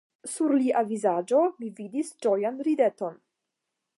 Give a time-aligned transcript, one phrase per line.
[0.35, 3.23] Sur lia vizaĝo mi vidis ĝojan rideton.